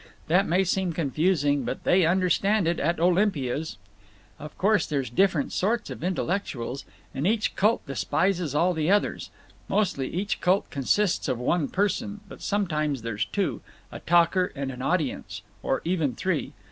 [0.29, 3.77] That may seem confusing, but they understand it at Olympia's.
[4.39, 9.29] "Of course there's different sorts of intellectuals, and each cult despises all the others.
[9.69, 15.83] Mostly, each cult consists of one person, but sometimes there's two—a talker and an audience—or
[15.85, 16.53] even three.